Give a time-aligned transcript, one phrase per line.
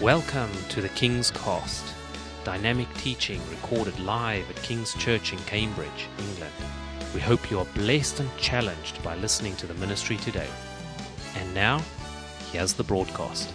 [0.00, 1.84] Welcome to the King's Cost,
[2.42, 6.54] dynamic teaching recorded live at King's Church in Cambridge, England.
[7.12, 10.48] We hope you are blessed and challenged by listening to the ministry today.
[11.36, 11.82] And now,
[12.50, 13.52] here's the broadcast.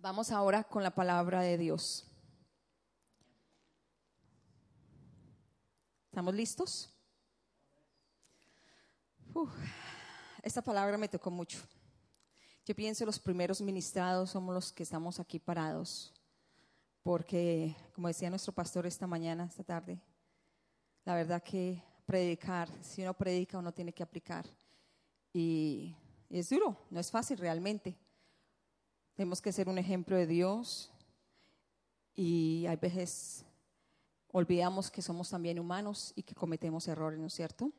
[0.00, 2.04] Vamos ahora con la palabra de Dios.
[6.12, 6.88] ¿Estamos listos?
[9.34, 9.50] Uf,
[10.42, 11.58] esta palabra me tocó mucho.
[12.64, 16.12] Yo pienso los primeros ministrados somos los que estamos aquí parados,
[17.02, 20.00] porque como decía nuestro pastor esta mañana, esta tarde,
[21.04, 24.46] la verdad que predicar, si uno predica uno tiene que aplicar.
[25.32, 25.96] Y,
[26.28, 27.96] y es duro, no es fácil realmente.
[29.14, 30.90] Tenemos que ser un ejemplo de Dios
[32.14, 33.44] y hay veces
[34.32, 37.72] olvidamos que somos también humanos y que cometemos errores, ¿no es cierto?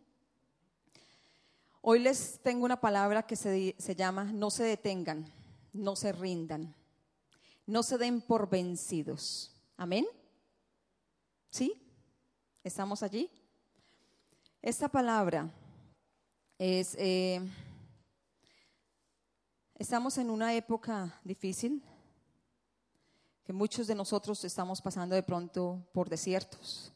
[1.83, 5.25] Hoy les tengo una palabra que se, se, llama no se detengan,
[5.73, 6.75] no se rindan,
[7.65, 9.55] no se den por vencidos.
[9.77, 10.05] Amén.
[11.49, 11.81] ¿Sí?
[12.63, 13.31] ¿Estamos allí?
[14.61, 15.49] Esta palabra
[16.59, 16.95] es...
[16.99, 17.41] Eh,
[19.73, 21.83] estamos en una época difícil,
[23.43, 26.93] que muchos de nosotros estamos pasando de pronto por desiertos.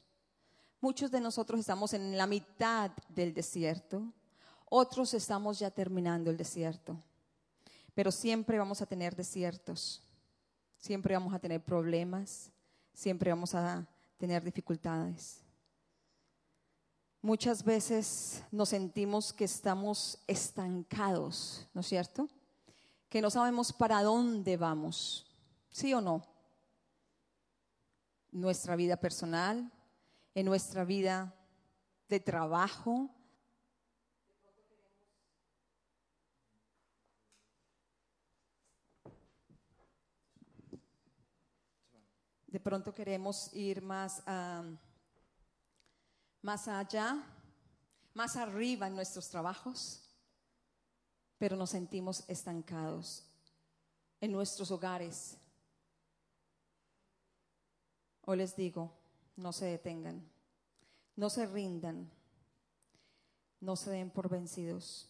[0.79, 4.13] Muchos de nosotros estamos en la mitad del desierto,
[4.75, 6.97] otros estamos ya terminando el desierto.
[7.93, 10.03] Pero siempre vamos a tener desiertos,
[10.77, 12.51] siempre vamos a tener problemas,
[12.93, 13.87] siempre vamos a
[14.17, 15.41] tener dificultades.
[17.21, 22.27] Muchas veces nos sentimos que estamos estancados, ¿no es cierto?
[23.09, 25.25] Que no sabemos para dónde vamos,
[25.71, 26.21] ¿sí o no?
[28.31, 29.71] Nuestra vida personal,
[30.35, 31.33] en nuestra vida
[32.09, 33.09] de trabajo.
[42.55, 44.23] De pronto queremos ir más,
[46.41, 47.21] más allá,
[48.13, 50.09] más arriba en nuestros trabajos
[51.37, 53.25] pero nos sentimos estancados
[54.21, 55.37] en nuestros hogares.
[58.21, 58.89] Hoy les digo,
[59.35, 60.25] no se detengan,
[61.17, 62.09] no se rindan,
[63.59, 65.09] no se den por vencidos.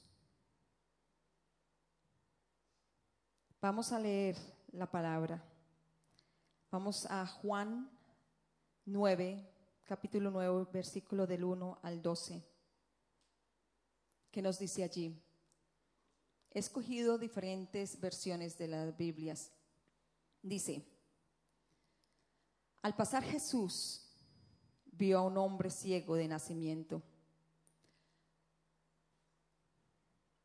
[3.61, 4.35] Vamos a leer
[4.71, 5.54] la palabra.
[6.75, 7.89] Vamos a Juan
[8.83, 9.49] 9,
[9.85, 12.43] capítulo 9, versículo del 1 al 12,
[14.29, 15.17] que nos dice allí.
[16.51, 19.53] He escogido diferentes versiones de las Biblias.
[20.41, 20.85] Dice,
[22.81, 24.09] al pasar Jesús
[24.91, 27.01] vio a un hombre ciego de nacimiento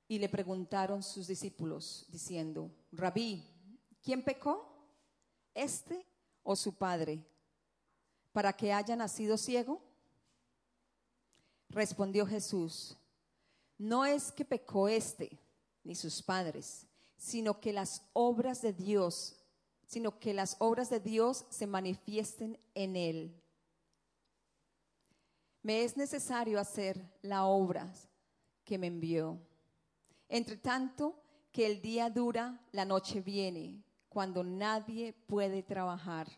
[0.06, 3.44] y le preguntaron sus discípulos diciendo, Rabí,
[4.00, 4.68] ¿quién pecó?
[5.52, 6.06] ¿Este
[6.42, 7.24] o su padre?
[8.32, 9.80] ¿Para que haya nacido ciego?
[11.68, 12.96] Respondió Jesús,
[13.78, 15.38] no es que pecó este
[15.84, 16.86] ni sus padres,
[17.16, 19.36] sino que las obras de Dios,
[19.86, 23.40] sino que las obras de Dios se manifiesten en él.
[25.62, 27.92] Me es necesario hacer la obra
[28.64, 29.38] que me envió.
[30.28, 31.22] Entre tanto
[31.52, 36.28] que el día dura, la noche viene, cuando nadie puede trabajar.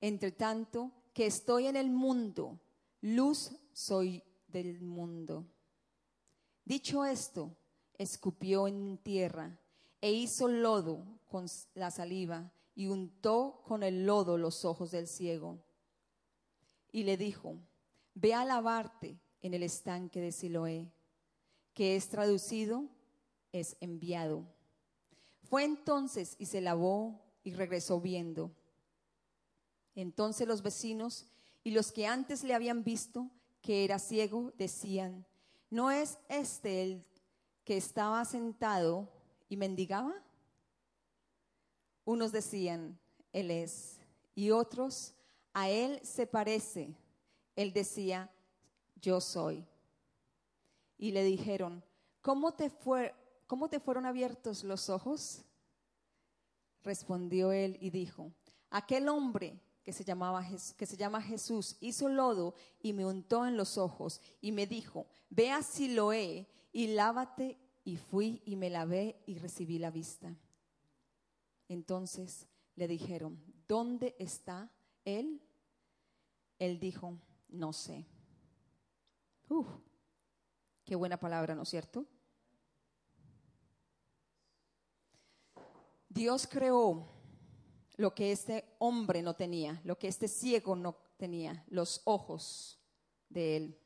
[0.00, 2.60] Entre tanto que estoy en el mundo,
[3.00, 5.46] luz soy del mundo.
[6.64, 7.56] Dicho esto,
[7.98, 9.58] escupió en tierra
[10.00, 15.58] e hizo lodo con la saliva y untó con el lodo los ojos del ciego.
[16.92, 17.56] Y le dijo,
[18.14, 20.92] ve a lavarte en el estanque de Siloé,
[21.72, 22.88] que es traducido,
[23.52, 24.44] es enviado.
[25.50, 28.52] Fue entonces y se lavó y regresó viendo.
[29.96, 31.26] Entonces los vecinos
[31.64, 33.28] y los que antes le habían visto
[33.60, 35.26] que era ciego decían,
[35.68, 37.04] ¿no es este el
[37.64, 39.12] que estaba sentado
[39.48, 40.14] y mendigaba?
[42.04, 42.96] Unos decían,
[43.32, 43.98] Él es,
[44.36, 45.14] y otros,
[45.52, 46.94] a Él se parece.
[47.56, 48.30] Él decía,
[49.02, 49.66] yo soy.
[50.96, 51.82] Y le dijeron,
[52.22, 53.12] ¿cómo te, fue,
[53.50, 55.42] ¿cómo te fueron abiertos los ojos?
[56.84, 58.30] Respondió él y dijo,
[58.70, 63.56] aquel hombre que se, llamaba, que se llama Jesús hizo lodo y me untó en
[63.56, 67.58] los ojos y me dijo, ve a Siloé y lávate.
[67.82, 70.32] Y fui y me lavé y recibí la vista.
[71.66, 72.46] Entonces
[72.76, 74.70] le dijeron, ¿dónde está
[75.04, 75.42] él?
[76.60, 77.18] Él dijo,
[77.48, 78.06] no sé.
[79.48, 79.66] Uf,
[80.84, 82.06] qué buena palabra, ¿no es cierto?
[86.10, 87.08] Dios creó
[87.96, 92.80] lo que este hombre no tenía, lo que este ciego no tenía, los ojos
[93.28, 93.78] de él.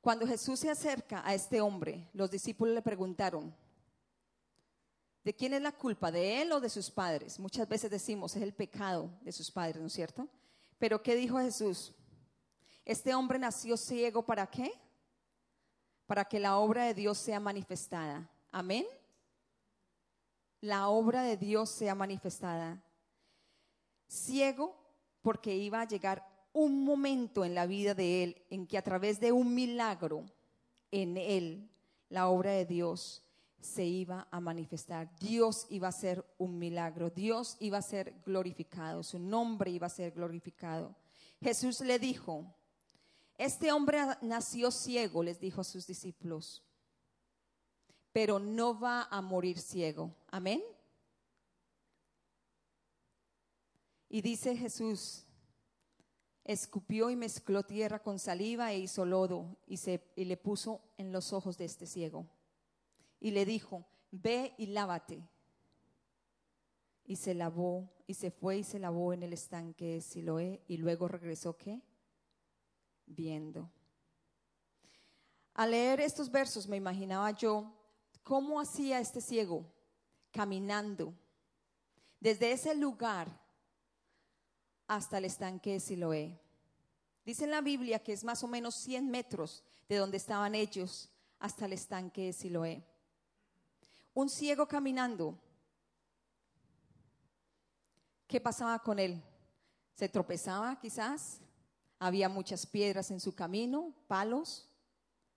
[0.00, 3.54] Cuando Jesús se acerca a este hombre, los discípulos le preguntaron,
[5.22, 6.10] ¿de quién es la culpa?
[6.10, 7.38] ¿De él o de sus padres?
[7.38, 10.26] Muchas veces decimos, es el pecado de sus padres, ¿no es cierto?
[10.78, 11.94] Pero ¿qué dijo Jesús?
[12.84, 14.72] Este hombre nació ciego para qué?
[16.06, 18.28] Para que la obra de Dios sea manifestada.
[18.50, 18.84] Amén.
[20.60, 22.82] La obra de Dios sea manifestada.
[24.06, 24.76] Ciego
[25.22, 29.20] porque iba a llegar un momento en la vida de él en que a través
[29.20, 30.24] de un milagro
[30.90, 31.70] en él,
[32.08, 33.22] la obra de Dios
[33.60, 35.14] se iba a manifestar.
[35.18, 39.90] Dios iba a ser un milagro, Dios iba a ser glorificado, su nombre iba a
[39.90, 40.94] ser glorificado.
[41.40, 42.44] Jesús le dijo,
[43.38, 46.62] este hombre nació ciego, les dijo a sus discípulos,
[48.12, 50.14] pero no va a morir ciego.
[50.30, 50.62] Amén.
[54.08, 55.24] Y dice Jesús,
[56.44, 59.78] escupió y mezcló tierra con saliva e hizo lodo y,
[60.24, 62.26] le puso en los ojos de este ciego.
[63.20, 65.22] Y le dijo, ve y lávate.
[67.04, 70.78] Y se lavó y se fue y se lavó en el estanque de Siloé y
[70.78, 71.80] luego regresó qué?
[73.06, 73.70] Viendo.
[75.54, 77.79] Al leer estos versos me imaginaba yo
[78.22, 79.64] cómo hacía este ciego
[80.30, 81.14] caminando
[82.20, 83.28] desde ese lugar
[84.86, 86.40] hasta el estanque de Siloé.
[87.24, 91.10] Dice en la Biblia que es más o menos 100 metros de donde estaban ellos
[91.38, 92.84] hasta el estanque de Siloé.
[94.14, 95.38] Un ciego caminando.
[98.26, 99.22] ¿Qué pasaba con él?
[99.94, 101.40] ¿Se tropezaba quizás?
[101.98, 104.68] Había muchas piedras en su camino, palos,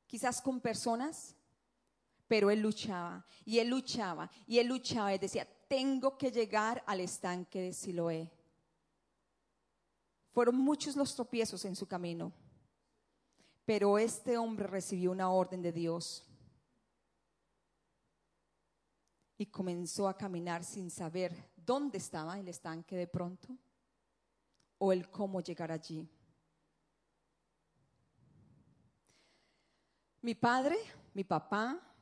[0.08, 1.36] quizás con personas,
[2.28, 7.00] pero él luchaba y él luchaba y él luchaba y decía, tengo que llegar al
[7.00, 8.32] estanque de Siloé.
[10.32, 12.32] Fueron muchos los tropiezos en su camino,
[13.66, 16.26] pero este hombre recibió una orden de Dios
[19.38, 23.58] y comenzó a caminar sin saber dónde estaba el estanque de pronto
[24.78, 26.08] o el cómo llegar allí.
[30.22, 30.78] Mi padre,
[31.14, 31.93] mi papá,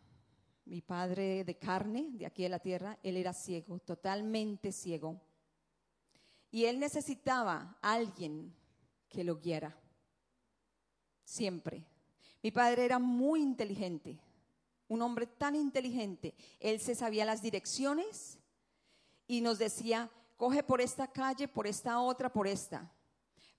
[0.65, 5.19] mi padre de carne, de aquí de la tierra, él era ciego, totalmente ciego.
[6.51, 8.53] Y él necesitaba a alguien
[9.09, 9.77] que lo guiara.
[11.23, 11.85] Siempre.
[12.43, 14.19] Mi padre era muy inteligente,
[14.87, 16.33] un hombre tan inteligente.
[16.59, 18.39] Él se sabía las direcciones
[19.27, 22.91] y nos decía, coge por esta calle, por esta otra, por esta.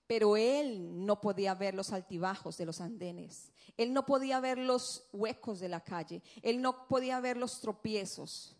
[0.07, 3.51] Pero él no podía ver los altibajos de los andenes.
[3.77, 6.21] Él no podía ver los huecos de la calle.
[6.41, 8.55] Él no podía ver los tropiezos.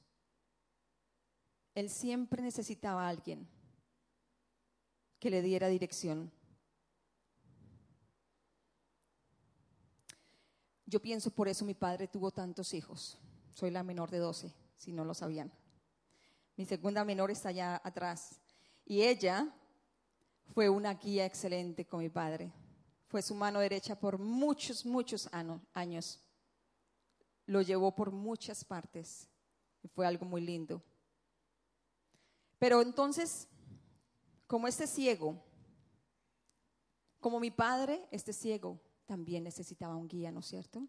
[1.76, 3.48] Él siempre necesitaba a alguien
[5.20, 6.32] que le diera dirección.
[10.86, 13.18] Yo pienso por eso mi padre tuvo tantos hijos.
[13.54, 15.52] Soy la menor de doce, si no lo sabían.
[16.56, 18.40] Mi segunda menor está allá atrás.
[18.86, 19.52] Y ella
[20.54, 22.52] fue una guía excelente con mi padre.
[23.08, 25.30] Fue su mano derecha por muchos, muchos
[25.74, 26.20] años.
[27.46, 29.28] Lo llevó por muchas partes.
[29.82, 30.82] Y fue algo muy lindo.
[32.58, 33.48] Pero entonces
[34.54, 35.44] como este ciego,
[37.20, 40.88] como mi padre, este ciego también necesitaba un guía, ¿no es cierto?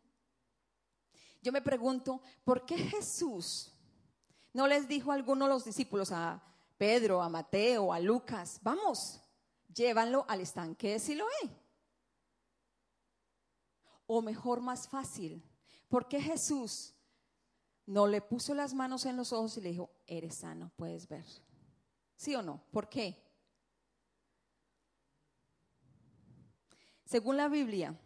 [1.41, 3.73] Yo me pregunto, ¿por qué Jesús
[4.53, 6.43] no les dijo a algunos de los discípulos, a
[6.77, 9.23] Pedro, a Mateo, a Lucas, vamos,
[9.75, 11.51] llévanlo al estanque de Siloé?
[14.07, 15.43] O mejor, más fácil,
[15.89, 16.95] ¿por qué Jesús
[17.87, 21.25] no le puso las manos en los ojos y le dijo, eres sano, puedes ver?
[22.17, 22.63] ¿Sí o no?
[22.71, 23.23] ¿Por qué?
[27.05, 27.99] Según la Biblia,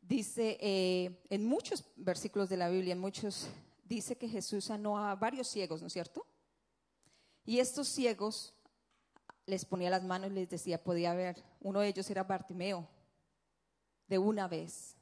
[0.00, 3.48] dice eh, en muchos versículos de la Biblia, en muchos,
[3.84, 6.26] dice que Jesús sanó a varios ciegos, ¿no es cierto?
[7.44, 8.54] Y estos ciegos
[9.46, 11.42] les ponía las manos y les decía, podía ver.
[11.60, 12.88] Uno de ellos era Bartimeo,
[14.06, 14.96] de una vez.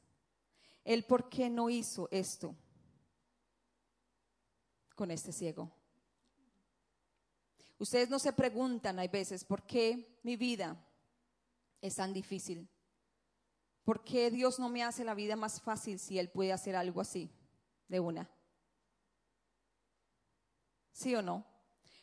[0.83, 2.55] ¿Él por qué no hizo esto
[4.95, 5.71] con este ciego?
[7.77, 10.77] Ustedes no se preguntan, hay veces, ¿por qué mi vida
[11.81, 12.67] es tan difícil?
[13.83, 17.01] ¿Por qué Dios no me hace la vida más fácil si Él puede hacer algo
[17.01, 17.31] así,
[17.87, 18.29] de una?
[20.91, 21.50] ¿Sí o no?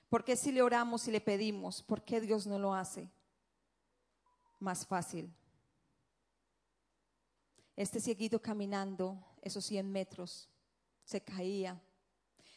[0.08, 3.10] ¿Por qué si le oramos y le pedimos, por qué Dios no lo hace
[4.58, 5.32] más fácil?
[7.76, 10.48] Este cieguito caminando esos 100 metros
[11.04, 11.80] se caía,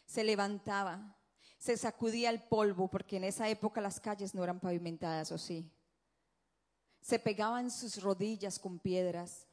[0.05, 1.17] se levantaba,
[1.57, 5.69] se sacudía el polvo, porque en esa época las calles no eran pavimentadas, ¿o sí?
[7.01, 9.45] Se pegaba en sus rodillas con piedras,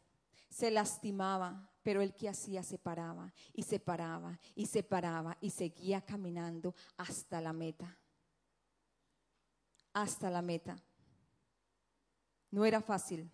[0.49, 5.49] se lastimaba, pero el que hacía se paraba y se paraba y se paraba y
[5.49, 7.99] seguía caminando hasta la meta.
[9.95, 10.77] Hasta la meta.
[12.51, 13.31] No era fácil,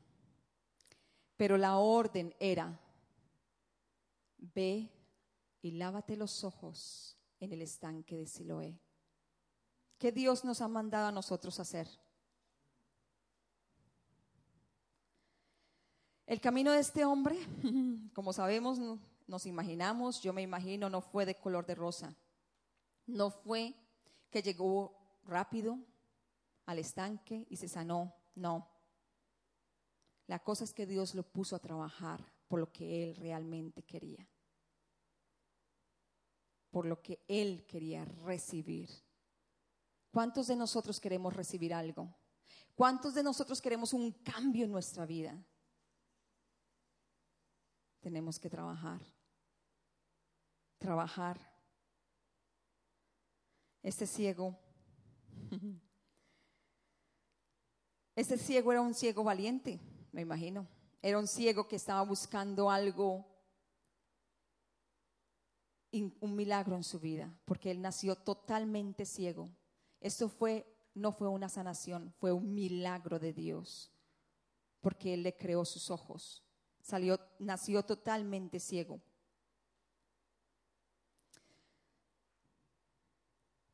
[1.37, 2.78] pero la orden era,
[4.38, 4.88] ve
[5.61, 8.78] y lávate los ojos en el estanque de Siloé.
[9.99, 11.88] ¿Qué Dios nos ha mandado a nosotros hacer?
[16.35, 17.38] El camino de este hombre,
[18.12, 18.81] como sabemos,
[19.29, 22.12] nos imaginamos, yo me imagino, no fue de color de rosa.
[23.07, 23.73] No fue
[24.31, 25.79] que llegó rápido
[26.67, 28.69] al estanque y se sanó, no.
[30.26, 34.29] La cosa es que Dios lo puso a trabajar por lo que él realmente quería.
[36.73, 38.91] Por lo que él quería recibir.
[40.11, 42.12] ¿Cuántos de nosotros queremos recibir algo?
[42.75, 45.41] ¿Cuántos de nosotros queremos un cambio en nuestra vida?
[48.04, 49.00] Tenemos que trabajar.
[50.78, 51.37] Trabajar.
[53.82, 54.56] Este ciego,
[58.16, 59.80] este ciego era un ciego valiente
[60.14, 60.66] me imagino.
[61.02, 63.26] Era un ciego que estaba buscando algo,
[65.92, 69.50] un milagro en su vida, porque él nació totalmente ciego.
[70.00, 73.90] Esto fue, no fue una sanación, fue un milagro de Dios,
[74.80, 76.44] porque él le creó sus ojos.
[76.85, 79.00] Salió, nació totalmente ciego.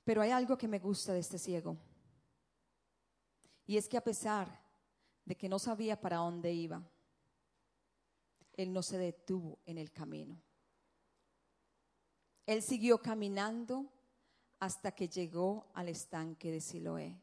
[0.05, 1.77] Pero hay algo que me gusta de este ciego.
[3.67, 4.63] Y es que a pesar
[5.25, 6.89] de que no sabía para dónde iba,
[8.53, 10.41] él no se detuvo en el camino.
[12.47, 13.93] Él siguió caminando
[14.61, 17.21] hasta que llegó al estanque de Siloé.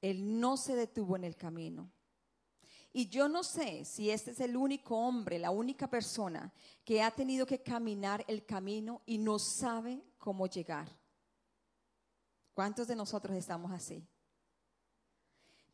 [0.00, 1.92] Él no se detuvo en el camino.
[2.92, 6.52] Y yo no sé si este es el único hombre, la única persona
[6.84, 10.88] que ha tenido que caminar el camino y no sabe cómo llegar.
[12.54, 14.04] ¿Cuántos de nosotros estamos así?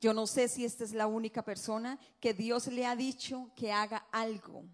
[0.00, 3.72] Yo no sé si esta es la única persona que Dios le ha dicho que
[3.72, 4.64] haga algo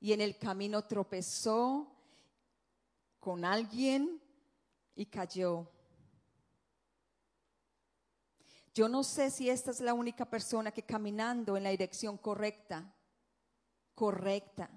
[0.00, 1.94] y en el camino tropezó
[3.20, 4.20] con alguien
[4.96, 5.70] y cayó.
[8.74, 12.92] Yo no sé si esta es la única persona que caminando en la dirección correcta,
[13.94, 14.68] correcta,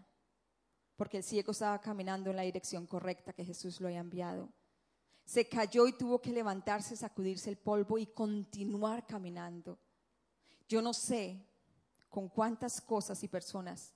[0.96, 4.50] porque el ciego estaba caminando en la dirección correcta que Jesús lo había enviado
[5.28, 9.78] se cayó y tuvo que levantarse, sacudirse el polvo y continuar caminando.
[10.70, 11.46] Yo no sé
[12.10, 13.94] con cuántas cosas y personas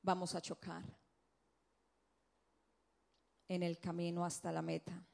[0.00, 0.82] vamos a chocar
[3.46, 5.06] en el camino hasta la meta.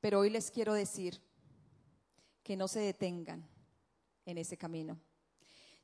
[0.00, 1.20] Pero hoy les quiero decir
[2.46, 3.44] que no se detengan
[4.24, 4.96] en ese camino.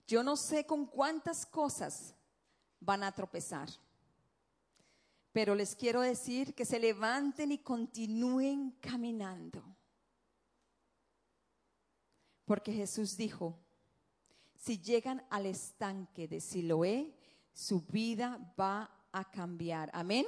[0.06, 2.14] Yo no sé con cuántas cosas
[2.78, 3.68] van a tropezar.
[5.32, 9.60] Pero les quiero decir que se levanten y continúen caminando.
[12.44, 13.58] Porque Jesús dijo,
[14.54, 17.12] si llegan al estanque de Siloé,
[17.52, 19.90] su vida va a cambiar.
[19.92, 20.26] Amén.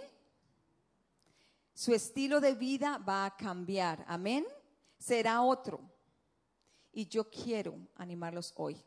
[1.75, 4.05] Su estilo de vida va a cambiar.
[4.09, 4.45] Amén.
[4.99, 5.94] Será otro.
[6.97, 8.81] Y yo quiero animarlos hoy.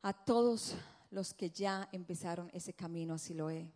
[0.00, 0.74] A todos
[1.10, 3.70] los que ya empezaron ese camino a Siloé,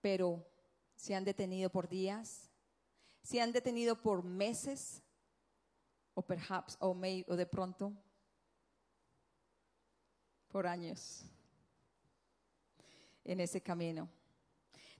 [0.00, 0.46] pero
[0.94, 2.48] se han detenido por días,
[3.24, 5.02] se han detenido por meses,
[6.14, 7.92] o perhaps, o, o de pronto,
[10.46, 11.24] por años.
[13.24, 14.21] En ese camino.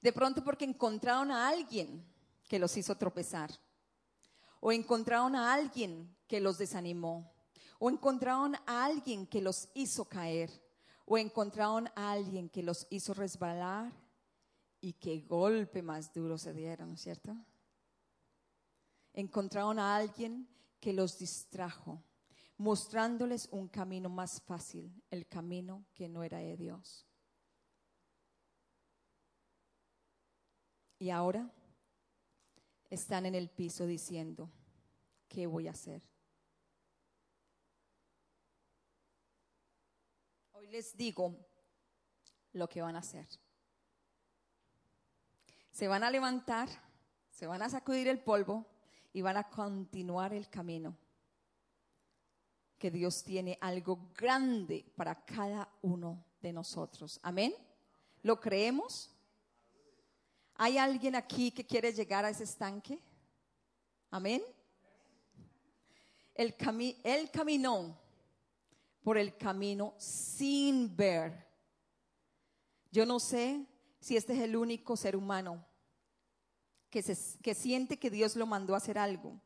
[0.02, 2.04] De pronto porque encontraron a alguien
[2.48, 3.50] que los hizo tropezar,
[4.60, 7.32] o encontraron a alguien que los desanimó
[7.84, 10.48] o encontraron a alguien que los hizo caer,
[11.04, 13.92] o encontraron a alguien que los hizo resbalar
[14.80, 17.36] y qué golpe más duro se dieron, ¿no es cierto?
[19.12, 22.00] Encontraron a alguien que los distrajo,
[22.56, 27.04] mostrándoles un camino más fácil, el camino que no era de Dios.
[31.02, 31.50] Y ahora
[32.88, 34.48] están en el piso diciendo,
[35.28, 36.00] ¿qué voy a hacer?
[40.70, 41.34] les digo
[42.52, 43.26] lo que van a hacer.
[45.72, 46.68] Se van a levantar,
[47.30, 48.64] se van a sacudir el polvo
[49.12, 50.96] y van a continuar el camino
[52.78, 57.18] que Dios tiene algo grande para cada uno de nosotros.
[57.24, 57.52] Amén.
[58.22, 59.12] ¿Lo creemos?
[60.64, 63.02] ¿Hay alguien aquí que quiere llegar a ese estanque?
[64.12, 64.40] Amén.
[66.36, 66.54] El
[67.02, 67.98] él caminó
[69.02, 71.48] por el camino sin ver.
[72.92, 73.66] Yo no sé
[73.98, 75.66] si este es el único ser humano
[76.90, 79.40] que, se, que siente que Dios lo mandó a hacer algo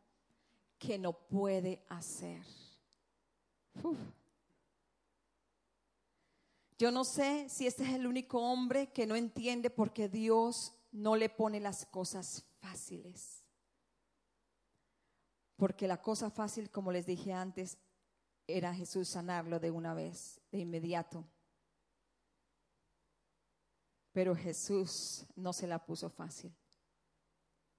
[0.79, 2.43] que no puede hacer.
[6.79, 10.76] Yo no sé si este es el único hombre que no entiende por qué Dios
[10.97, 13.45] no le pone las cosas fáciles.
[15.57, 17.77] Porque la cosa fácil, como les dije antes,
[18.47, 21.25] era Jesús sanarlo de una vez, de inmediato.
[24.13, 26.55] Pero Jesús no se la puso fácil.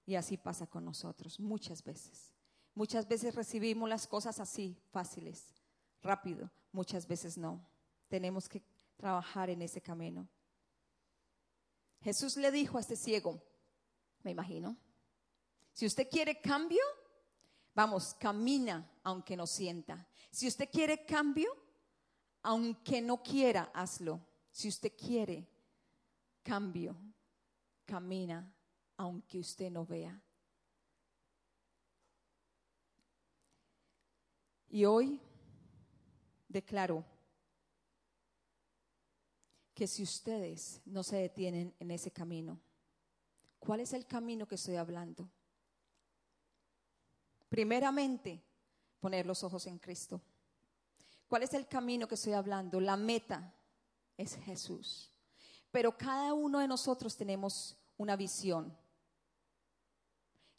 [0.06, 2.32] Y así pasa con nosotros muchas veces.
[2.74, 5.60] Muchas veces recibimos las cosas así, fáciles,
[6.02, 6.50] rápido.
[6.70, 7.68] Muchas veces no.
[8.06, 8.62] Tenemos que
[8.96, 10.28] trabajar en ese camino.
[12.00, 13.42] Jesús le dijo a este ciego,
[14.22, 14.76] me imagino,
[15.72, 16.82] si usted quiere cambio,
[17.74, 20.08] vamos, camina aunque no sienta.
[20.30, 21.56] Si usted quiere cambio,
[22.42, 24.20] aunque no quiera, hazlo.
[24.50, 25.48] Si usted quiere
[26.42, 26.96] cambio,
[27.84, 28.52] camina
[28.96, 30.20] aunque usted no vea.
[34.70, 35.20] Y hoy
[36.48, 37.04] declaro
[39.78, 42.58] que si ustedes no se detienen en ese camino,
[43.60, 45.30] ¿cuál es el camino que estoy hablando?
[47.48, 48.42] Primeramente,
[48.98, 50.20] poner los ojos en Cristo.
[51.28, 52.80] ¿Cuál es el camino que estoy hablando?
[52.80, 53.54] La meta
[54.16, 55.12] es Jesús.
[55.70, 58.76] Pero cada uno de nosotros tenemos una visión.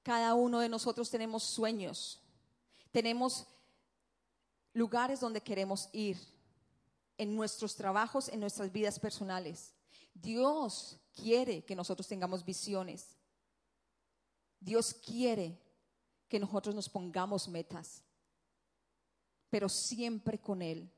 [0.01, 2.21] Cada uno de nosotros tenemos sueños.
[2.89, 3.47] Tenemos
[4.71, 6.17] lugares donde queremos ir
[7.19, 9.75] en nuestros trabajos, en nuestras vidas personales.
[10.13, 13.17] Dios quiere que nosotros tengamos visiones.
[14.59, 15.59] Dios quiere
[16.29, 18.03] que nosotros nos pongamos metas,
[19.49, 20.89] pero siempre con Él.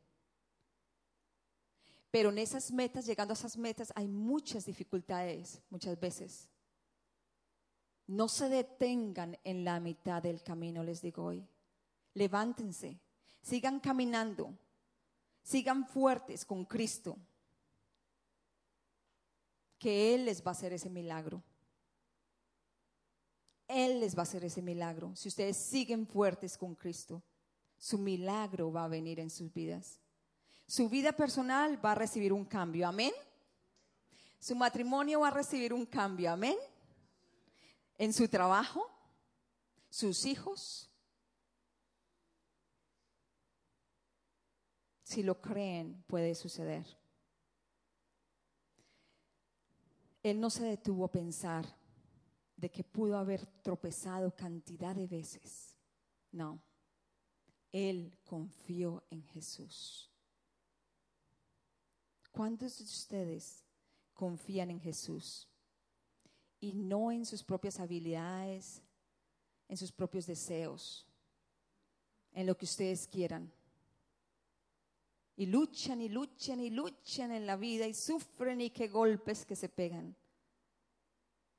[2.11, 6.49] Pero en esas metas, llegando a esas metas, hay muchas dificultades, muchas veces.
[8.05, 11.47] No se detengan en la mitad del camino, les digo hoy.
[12.13, 12.99] Levántense,
[13.41, 14.53] sigan caminando,
[15.41, 17.17] Sigan fuertes con Cristo,
[19.79, 21.43] que Él les va a hacer ese milagro.
[23.67, 25.15] Él les va a hacer ese milagro.
[25.15, 27.23] Si ustedes siguen fuertes con Cristo,
[27.77, 29.99] su milagro va a venir en sus vidas.
[30.67, 32.87] Su vida personal va a recibir un cambio.
[32.87, 33.11] Amén.
[34.39, 36.31] Su matrimonio va a recibir un cambio.
[36.31, 36.55] Amén.
[37.97, 38.87] En su trabajo,
[39.89, 40.90] sus hijos,
[45.11, 46.85] Si lo creen, puede suceder.
[50.23, 51.65] Él no se detuvo a pensar
[52.55, 55.75] de que pudo haber tropezado cantidad de veces.
[56.31, 56.61] No,
[57.73, 60.09] él confió en Jesús.
[62.31, 63.65] ¿Cuántos de ustedes
[64.13, 65.45] confían en Jesús
[66.61, 68.81] y no en sus propias habilidades,
[69.67, 71.05] en sus propios deseos,
[72.31, 73.51] en lo que ustedes quieran?
[75.35, 79.55] Y luchan y luchan y luchan en la vida y sufren y qué golpes que
[79.55, 80.15] se pegan.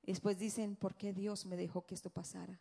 [0.03, 2.61] Y después dicen, ¿por qué Dios me dejó que esto pasara?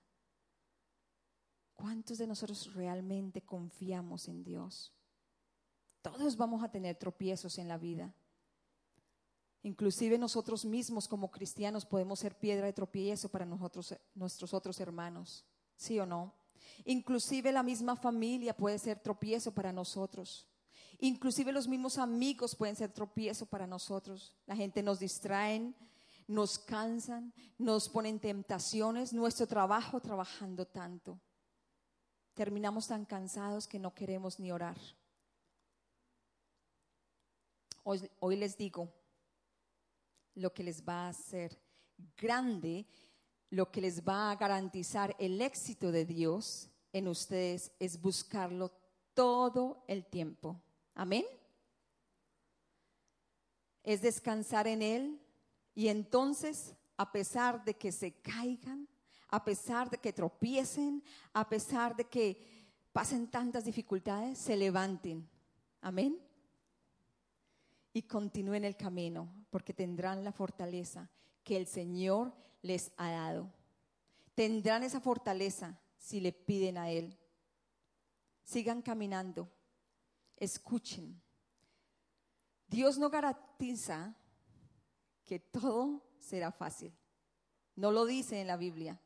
[1.74, 4.94] ¿Cuántos de nosotros realmente confiamos en Dios?
[6.02, 8.14] Todos vamos a tener tropiezos en la vida.
[9.64, 15.46] Inclusive nosotros mismos como cristianos podemos ser piedra de tropiezo para nuestros otros hermanos.
[15.76, 16.34] ¿Sí o no?
[16.86, 20.48] Inclusive la misma familia puede ser tropiezo para nosotros.
[21.00, 24.36] Inclusive los mismos amigos pueden ser tropiezo para nosotros.
[24.46, 25.76] La gente nos distraen,
[26.28, 31.20] nos cansan, nos ponen tentaciones, nuestro trabajo trabajando tanto.
[32.34, 34.78] Terminamos tan cansados que no queremos ni orar.
[37.84, 38.94] Hoy, hoy les digo
[40.36, 41.60] lo que les va a hacer
[42.18, 42.86] grande,
[43.50, 48.72] lo que les va a garantizar el éxito de Dios en ustedes es buscarlo
[49.14, 50.62] todo el tiempo.
[50.94, 51.26] Amén.
[53.84, 55.22] Es descansar en Él
[55.74, 58.88] y entonces, a pesar de que se caigan,
[59.30, 65.28] a pesar de que tropiecen, a pesar de que pasen tantas dificultades, se levanten.
[65.82, 66.20] Amén.
[67.94, 71.10] Y continúen el camino, porque tendrán la fortaleza
[71.44, 73.50] que el Señor les ha dado.
[74.36, 77.18] Tendrán esa fortaleza si le piden a Él.
[78.44, 79.50] Sigan caminando
[80.42, 81.22] Escuchen.
[82.68, 84.16] Dios no garantiza
[85.24, 86.92] que todo será fácil.
[87.76, 89.00] No lo dice en la Biblia.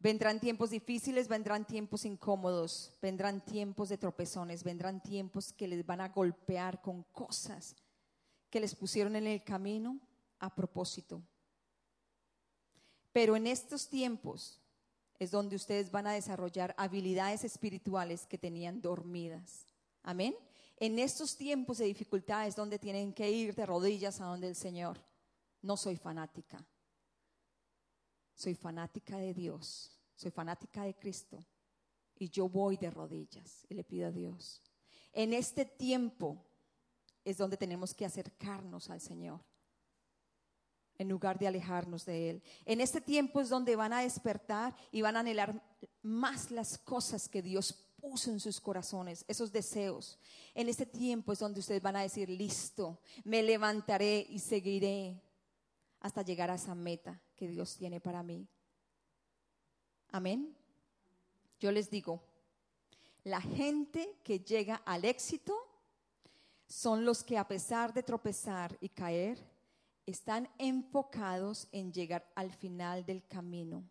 [0.00, 6.00] Vendrán tiempos difíciles, vendrán tiempos incómodos, vendrán tiempos de tropezones, vendrán tiempos que les van
[6.00, 7.76] a golpear con cosas
[8.50, 10.00] que les pusieron en el camino
[10.40, 11.22] a propósito.
[13.12, 14.60] Pero en estos tiempos
[15.20, 19.67] es donde ustedes van a desarrollar habilidades espirituales que tenían dormidas.
[20.02, 20.36] Amén.
[20.76, 24.98] En estos tiempos de dificultades donde tienen que ir de rodillas a donde el Señor.
[25.62, 26.64] No soy fanática.
[28.34, 29.90] Soy fanática de Dios.
[30.14, 31.44] Soy fanática de Cristo.
[32.16, 34.62] Y yo voy de rodillas y le pido a Dios.
[35.12, 36.44] En este tiempo
[37.24, 39.40] es donde tenemos que acercarnos al Señor
[40.98, 42.42] en lugar de alejarnos de Él.
[42.64, 45.62] En este tiempo es donde van a despertar y van a anhelar
[46.02, 50.18] más las cosas que Dios puso en sus corazones, esos deseos.
[50.54, 55.20] En este tiempo es donde ustedes van a decir, listo, me levantaré y seguiré
[56.00, 58.46] hasta llegar a esa meta que Dios tiene para mí.
[60.10, 60.56] Amén.
[61.60, 62.22] Yo les digo,
[63.24, 65.54] la gente que llega al éxito
[66.66, 69.38] son los que a pesar de tropezar y caer,
[70.06, 73.84] están enfocados en llegar al final del camino,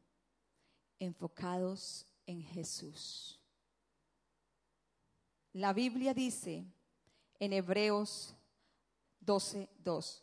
[1.00, 3.37] enfocados en Jesús.
[5.58, 6.64] La Biblia dice
[7.40, 8.36] en Hebreos
[9.26, 10.22] 12:2.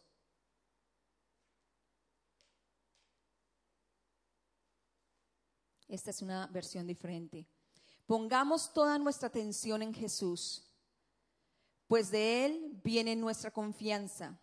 [5.88, 7.48] Esta es una versión diferente.
[8.06, 10.62] Pongamos toda nuestra atención en Jesús,
[11.88, 14.38] pues de Él viene nuestra confianza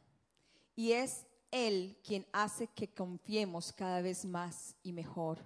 [0.75, 5.39] y es él quien hace que confiemos cada vez más y mejor.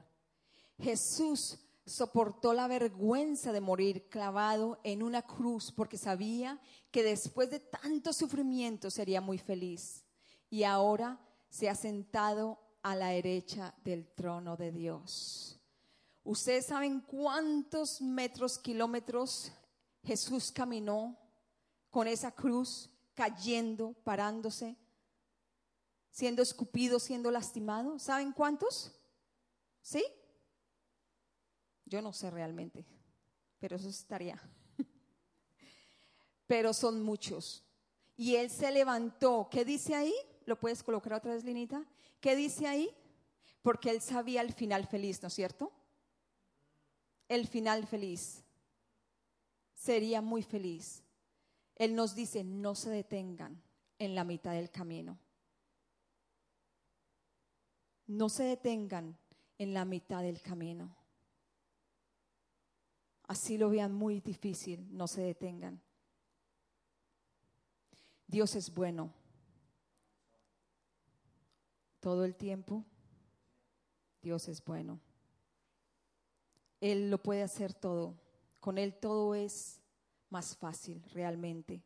[0.79, 6.59] Jesús soportó la vergüenza de morir clavado en una cruz porque sabía
[6.91, 10.03] que después de tanto sufrimiento sería muy feliz.
[10.49, 11.19] Y ahora
[11.49, 15.59] se ha sentado a la derecha del trono de Dios.
[16.23, 19.51] ¿Ustedes saben cuántos metros, kilómetros
[20.03, 21.17] Jesús caminó
[21.89, 24.77] con esa cruz, cayendo, parándose?
[26.15, 27.99] siendo escupido, siendo lastimado.
[27.99, 28.93] ¿Saben cuántos?
[29.81, 30.01] ¿Sí?
[31.85, 32.85] Yo no sé realmente,
[33.59, 34.41] pero eso estaría.
[36.47, 37.63] pero son muchos.
[38.17, 39.47] Y él se levantó.
[39.51, 40.13] ¿Qué dice ahí?
[40.45, 41.85] ¿Lo puedes colocar otra vez, Linita?
[42.19, 42.89] ¿Qué dice ahí?
[43.61, 45.71] Porque él sabía el final feliz, ¿no es cierto?
[47.27, 48.43] El final feliz.
[49.73, 51.03] Sería muy feliz.
[51.75, 53.61] Él nos dice, no se detengan
[53.99, 55.19] en la mitad del camino.
[58.07, 59.17] No se detengan
[59.57, 60.95] en la mitad del camino.
[63.27, 65.81] Así lo vean muy difícil, no se detengan.
[68.27, 69.11] Dios es bueno.
[71.99, 72.85] Todo el tiempo,
[74.21, 74.99] Dios es bueno.
[76.79, 78.15] Él lo puede hacer todo.
[78.59, 79.81] Con Él todo es
[80.29, 81.81] más fácil realmente.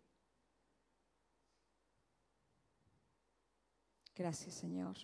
[4.15, 4.97] Gracias, Señor.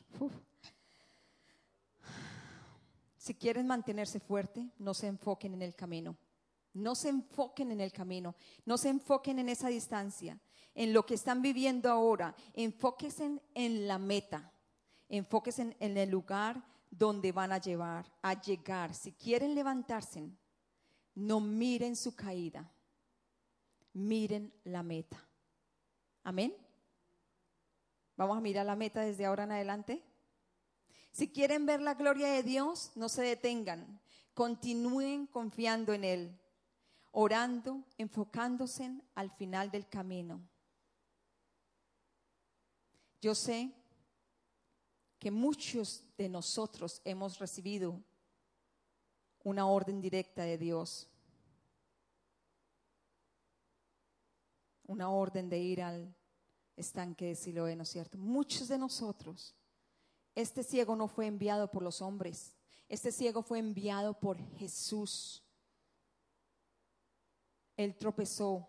[3.17, 6.17] Si quieren mantenerse fuerte, no se enfoquen en el camino.
[6.76, 8.36] No se enfoquen en el camino,
[8.66, 10.38] no se enfoquen en esa distancia,
[10.76, 12.36] en lo que están viviendo ahora.
[12.54, 14.52] Enfóquense en la meta,
[15.08, 16.62] enfóquense en el lugar
[16.92, 18.94] donde van a llevar, a llegar.
[18.94, 20.30] Si quieren levantarse,
[21.16, 22.70] no miren su caída,
[23.94, 25.18] miren la meta.
[26.24, 26.54] Amén.
[28.18, 30.04] Vamos a mirar la meta desde ahora en adelante.
[31.12, 34.02] Si quieren ver la gloria de Dios, no se detengan.
[34.34, 36.40] Continúen confiando en Él,
[37.17, 40.41] orando, enfocándose al final del camino.
[43.21, 43.71] Yo sé
[45.17, 48.04] que muchos de nosotros hemos recibido
[49.43, 51.10] una orden directa de Dios,
[54.86, 56.13] una orden de ir al
[56.75, 58.17] estanque de Siloé, ¿no es cierto?
[58.17, 59.56] Muchos de nosotros
[60.36, 62.58] este ciego no fue enviado por los hombres,
[62.89, 65.44] este ciego fue enviado por Jesús.
[67.78, 68.68] Él tropezó,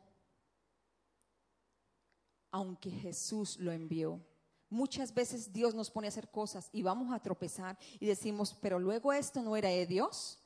[2.51, 4.21] aunque Jesús lo envió.
[4.69, 8.79] Muchas veces Dios nos pone a hacer cosas y vamos a tropezar y decimos, pero
[8.79, 10.38] luego esto no era de Dios.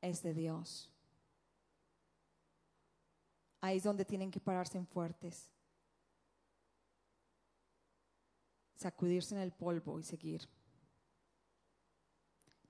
[0.00, 0.90] Es de Dios.
[3.60, 5.52] Ahí es donde tienen que pararse en fuertes.
[8.82, 10.48] sacudirse en el polvo y seguir.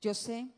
[0.00, 0.48] Yo sé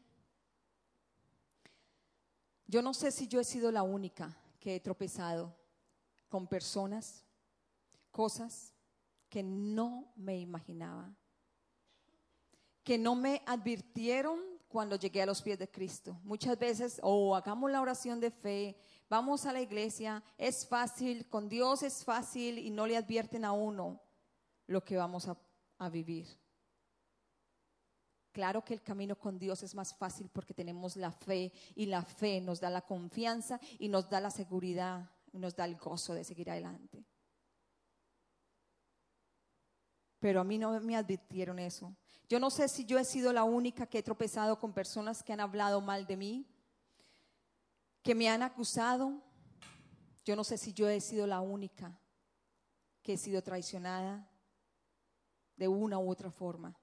[2.66, 5.54] Yo no sé si yo he sido la única que he tropezado
[6.28, 7.24] con personas,
[8.10, 8.72] cosas
[9.28, 11.14] que no me imaginaba,
[12.82, 16.18] que no me advirtieron cuando llegué a los pies de Cristo.
[16.24, 18.76] Muchas veces, oh, hagamos la oración de fe,
[19.08, 23.52] vamos a la iglesia, es fácil, con Dios es fácil y no le advierten a
[23.52, 24.00] uno
[24.66, 25.28] lo que vamos
[25.78, 26.26] a vivir.
[28.34, 32.02] Claro que el camino con Dios es más fácil porque tenemos la fe y la
[32.02, 36.24] fe nos da la confianza y nos da la seguridad nos da el gozo de
[36.24, 37.04] seguir adelante.
[40.20, 41.94] Pero a mí no me advirtieron eso.
[42.28, 45.32] Yo no sé si yo he sido la única que he tropezado con personas que
[45.32, 46.46] han hablado mal de mí,
[48.02, 49.22] que me han acusado.
[50.24, 51.98] Yo no sé si yo he sido la única
[53.02, 54.26] que he sido traicionada
[55.56, 56.74] de una u otra forma.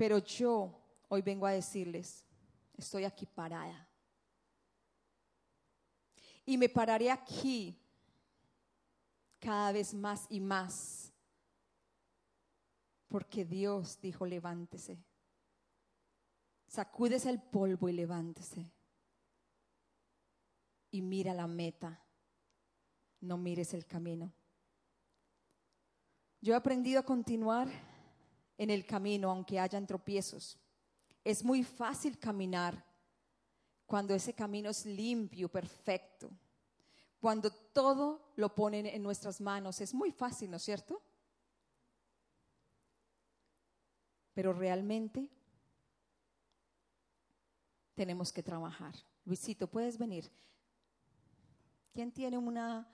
[0.00, 0.72] Pero yo
[1.08, 2.24] hoy vengo a decirles,
[2.74, 3.86] estoy aquí parada.
[6.46, 7.78] Y me pararé aquí
[9.38, 11.12] cada vez más y más.
[13.08, 15.04] Porque Dios dijo, levántese.
[16.66, 18.72] Sacúdese el polvo y levántese.
[20.92, 22.02] Y mira la meta.
[23.20, 24.32] No mires el camino.
[26.40, 27.89] Yo he aprendido a continuar
[28.60, 30.58] en el camino, aunque hayan tropiezos.
[31.24, 32.84] Es muy fácil caminar
[33.86, 36.30] cuando ese camino es limpio, perfecto.
[37.18, 41.00] Cuando todo lo ponen en nuestras manos, es muy fácil, ¿no es cierto?
[44.34, 45.30] Pero realmente
[47.94, 48.94] tenemos que trabajar.
[49.24, 50.30] Luisito, ¿puedes venir?
[51.94, 52.86] ¿Quién tiene una,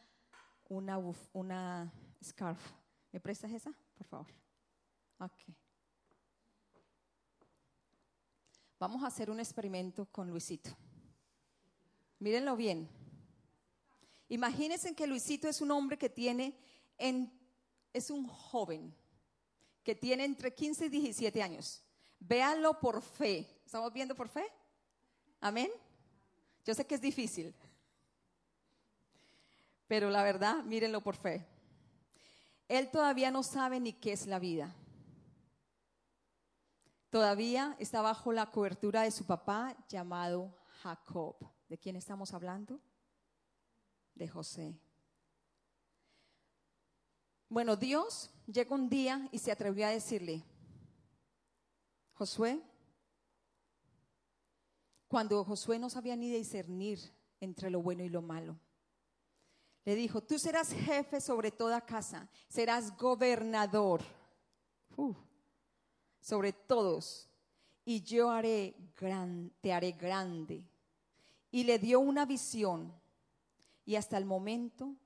[0.68, 0.96] una,
[1.32, 2.72] una scarf?
[3.10, 4.45] ¿Me prestas esa, por favor?
[8.78, 10.70] Vamos a hacer un experimento con Luisito.
[12.18, 12.88] Mírenlo bien.
[14.28, 16.58] Imagínense que Luisito es un hombre que tiene,
[16.98, 17.32] en,
[17.92, 18.94] es un joven
[19.82, 21.82] que tiene entre 15 y 17 años.
[22.18, 23.60] Véanlo por fe.
[23.64, 24.44] ¿Estamos viendo por fe?
[25.40, 25.70] Amén.
[26.64, 27.54] Yo sé que es difícil,
[29.86, 31.46] pero la verdad, mírenlo por fe.
[32.68, 34.74] Él todavía no sabe ni qué es la vida.
[37.16, 41.34] Todavía está bajo la cobertura de su papá llamado Jacob.
[41.66, 42.78] ¿De quién estamos hablando?
[44.14, 44.78] De José.
[47.48, 50.44] Bueno, Dios llegó un día y se atrevió a decirle,
[52.12, 52.62] Josué,
[55.08, 57.00] cuando Josué no sabía ni discernir
[57.40, 58.60] entre lo bueno y lo malo,
[59.86, 64.02] le dijo, tú serás jefe sobre toda casa, serás gobernador
[66.26, 67.28] sobre todos,
[67.84, 70.64] y yo haré gran, te haré grande.
[71.52, 72.92] Y le dio una visión.
[73.84, 74.96] Y hasta el momento,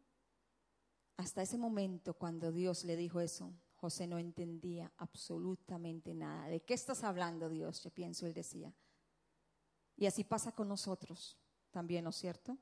[1.18, 6.46] hasta ese momento cuando Dios le dijo eso, José no entendía absolutamente nada.
[6.46, 7.82] ¿De qué estás hablando, Dios?
[7.82, 8.72] Yo pienso, él decía.
[9.98, 11.36] Y así pasa con nosotros
[11.70, 12.56] también, ¿no es cierto?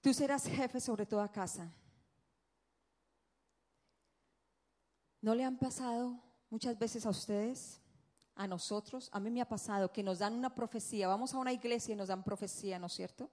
[0.00, 1.70] Tú serás jefe sobre toda casa.
[5.20, 7.80] ¿No le han pasado muchas veces a ustedes,
[8.34, 9.10] a nosotros?
[9.12, 11.08] A mí me ha pasado que nos dan una profecía.
[11.08, 13.30] Vamos a una iglesia y nos dan profecía, ¿no es cierto?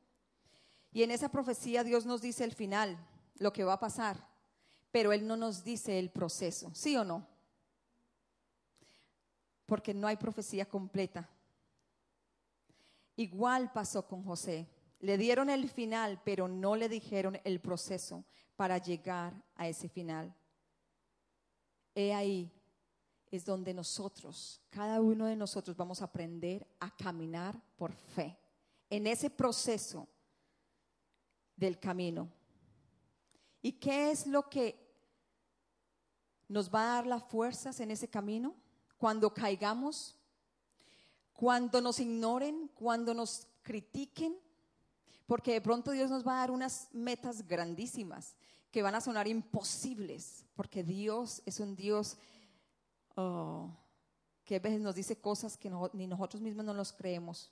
[0.92, 2.98] Y en esa profecía Dios nos dice el final,
[3.36, 4.28] lo que va a pasar,
[4.92, 7.26] pero Él no nos dice el proceso, ¿sí o no?
[9.66, 11.30] Porque no hay profecía completa.
[13.16, 14.68] Igual pasó con José.
[15.00, 20.36] Le dieron el final, pero no le dijeron el proceso para llegar a ese final.
[21.94, 22.52] He ahí
[23.30, 28.38] es donde nosotros, cada uno de nosotros vamos a aprender a caminar por fe.
[28.90, 30.08] En ese proceso
[31.56, 32.32] del camino.
[33.62, 34.88] ¿Y qué es lo que
[36.48, 38.56] nos va a dar las fuerzas en ese camino?
[38.98, 40.16] Cuando caigamos,
[41.34, 44.40] cuando nos ignoren, cuando nos critiquen,
[45.28, 48.36] porque de pronto Dios nos va a dar unas metas grandísimas
[48.72, 52.18] que van a sonar imposibles, porque Dios es un Dios
[53.16, 53.70] oh,
[54.46, 57.52] que a veces nos dice cosas que ni nosotros mismos no nos creemos.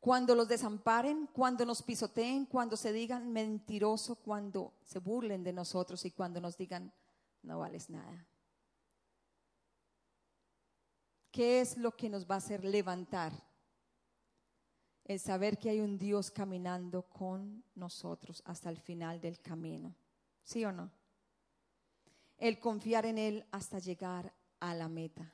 [0.00, 6.04] Cuando los desamparen, cuando nos pisoteen, cuando se digan mentiroso, cuando se burlen de nosotros
[6.04, 6.92] y cuando nos digan
[7.42, 8.26] no vales nada.
[11.30, 13.32] ¿Qué es lo que nos va a hacer levantar?
[15.04, 19.94] El saber que hay un Dios caminando con nosotros hasta el final del camino.
[20.42, 20.90] ¿Sí o no?
[22.38, 25.32] el confiar en Él hasta llegar a la meta.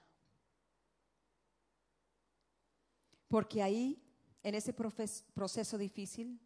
[3.29, 4.03] Porque ahí,
[4.43, 6.41] en ese proceso difícil,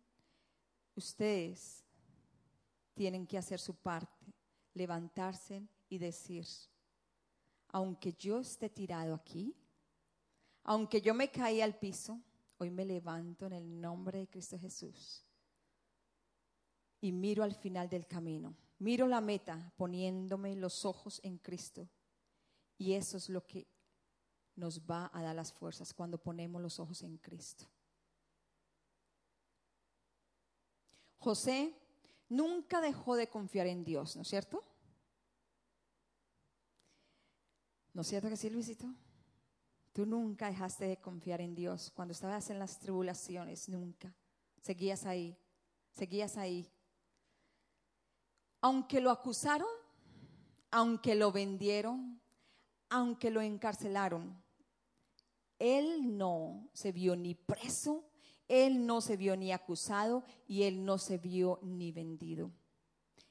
[0.94, 1.84] ustedes
[2.94, 4.32] tienen que hacer su parte,
[4.74, 6.46] levantarse y decir,
[7.68, 9.54] aunque yo esté tirado aquí,
[10.62, 12.20] aunque yo me caí al piso,
[12.58, 15.24] hoy me levanto en el nombre de Cristo Jesús
[17.00, 21.88] y miro al final del camino, miro la meta poniéndome los ojos en Cristo.
[22.78, 23.66] Y eso es lo que
[24.56, 27.66] nos va a dar las fuerzas cuando ponemos los ojos en Cristo.
[31.18, 31.74] José
[32.28, 34.64] nunca dejó de confiar en Dios, ¿no es cierto?
[37.92, 38.86] ¿No es cierto que sí, Luisito?
[39.94, 41.92] Tú nunca dejaste de confiar en Dios.
[41.94, 44.12] Cuando estabas en las tribulaciones, nunca.
[44.60, 45.38] Seguías ahí,
[45.92, 46.68] seguías ahí.
[48.60, 49.68] Aunque lo acusaron,
[50.72, 52.20] aunque lo vendieron,
[52.88, 54.36] aunque lo encarcelaron,
[55.60, 58.10] él no se vio ni preso,
[58.48, 62.50] él no se vio ni acusado y él no se vio ni vendido.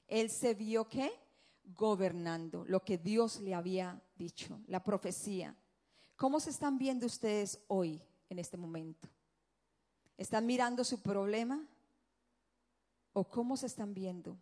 [0.08, 1.12] Él se vio qué?
[1.66, 5.58] Gobernando lo que Dios le había dicho, la profecía.
[6.16, 9.10] ¿Cómo se están viendo ustedes hoy, en este momento?
[10.18, 11.66] ¿Están mirando su problema?
[13.14, 14.38] ¿O cómo se están viendo?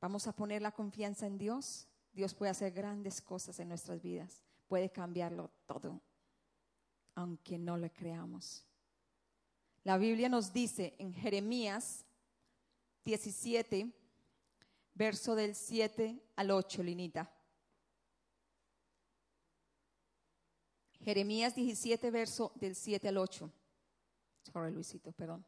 [0.00, 1.86] Vamos a poner la confianza en Dios.
[2.12, 4.44] Dios puede hacer grandes cosas en nuestras vidas.
[4.68, 6.00] Puede cambiarlo todo,
[7.14, 8.64] aunque no lo creamos.
[9.84, 12.04] La Biblia nos dice en Jeremías
[13.04, 13.90] 17,
[14.94, 17.32] verso del 7 al 8, Linita.
[21.08, 23.50] Jeremías 17, verso del 7 al 8.
[24.42, 25.42] Sorry, Luisito, perdón.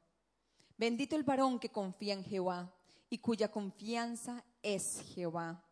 [0.78, 2.74] Bendito el varón que confía en Jehová
[3.10, 5.62] y cuya confianza es Jehová.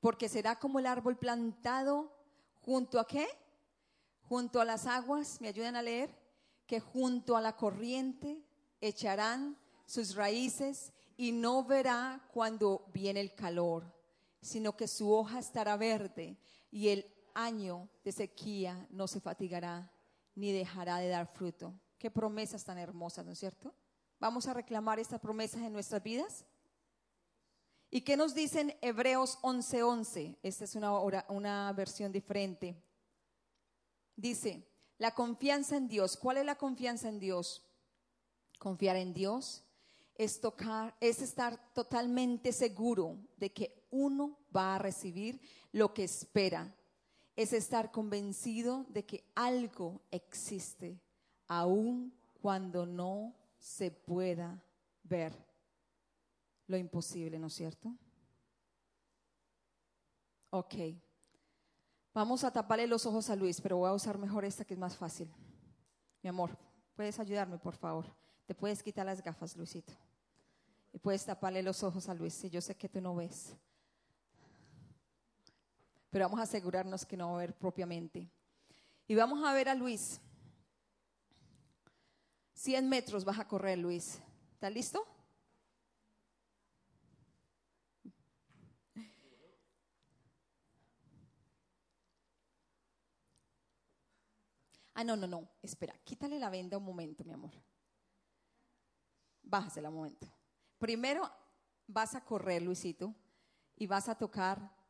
[0.00, 2.16] Porque será como el árbol plantado
[2.62, 3.26] junto a qué?
[4.22, 6.08] Junto a las aguas, ¿me ayudan a leer?
[6.66, 8.42] Que junto a la corriente
[8.80, 13.84] echarán sus raíces y no verá cuando viene el calor,
[14.40, 16.38] sino que su hoja estará verde
[16.70, 19.90] y el año de sequía no se fatigará
[20.34, 21.74] ni dejará de dar fruto.
[21.98, 23.74] Qué promesas tan hermosas, ¿no es cierto?
[24.18, 26.44] ¿Vamos a reclamar estas promesas en nuestras vidas?
[27.90, 29.82] ¿Y qué nos dicen Hebreos 11:11?
[29.82, 30.38] 11?
[30.42, 30.92] Esta es una,
[31.28, 32.76] una versión diferente.
[34.16, 34.66] Dice,
[34.98, 36.16] la confianza en Dios.
[36.16, 37.62] ¿Cuál es la confianza en Dios?
[38.58, 39.64] Confiar en Dios
[40.14, 45.40] es, tocar, es estar totalmente seguro de que uno va a recibir
[45.72, 46.74] lo que espera.
[47.36, 51.00] Es estar convencido de que algo existe,
[51.48, 54.62] aun cuando no se pueda
[55.02, 55.32] ver
[56.66, 57.94] lo imposible, ¿no es cierto?
[60.50, 60.74] Ok.
[62.12, 64.80] Vamos a taparle los ojos a Luis, pero voy a usar mejor esta que es
[64.80, 65.28] más fácil.
[66.22, 66.56] Mi amor,
[66.94, 68.06] ¿puedes ayudarme, por favor?
[68.46, 69.92] Te puedes quitar las gafas, Luisito.
[70.92, 73.56] Y puedes taparle los ojos a Luis, si yo sé que tú no ves.
[76.14, 78.30] Pero vamos a asegurarnos que no va a ver propiamente.
[79.08, 80.20] Y vamos a ver a Luis.
[82.52, 84.20] 100 metros vas a correr, Luis.
[84.52, 85.04] ¿Estás listo?
[94.94, 95.48] Ah, no, no, no.
[95.60, 97.60] Espera, quítale la venda un momento, mi amor.
[99.42, 100.28] Bájasela un momento.
[100.78, 101.28] Primero
[101.88, 103.12] vas a correr, Luisito,
[103.74, 104.83] y vas a tocar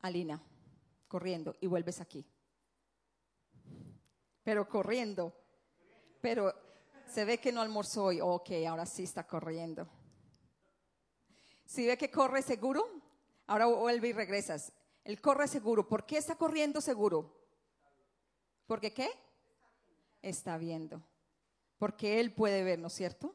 [0.00, 0.42] a Lina,
[1.08, 2.26] corriendo, y vuelves aquí.
[4.42, 5.32] Pero corriendo.
[6.20, 6.54] Pero
[7.06, 8.20] se ve que no almorzó hoy.
[8.20, 9.88] Ok, ahora sí está corriendo.
[11.64, 12.86] Si ve que corre seguro,
[13.46, 14.72] ahora vuelve y regresas.
[15.04, 15.88] Él corre seguro.
[15.88, 17.36] ¿Por qué está corriendo seguro?
[18.66, 19.10] ¿Porque qué?
[20.22, 21.02] Está viendo.
[21.78, 23.34] Porque él puede ver, ¿no es cierto?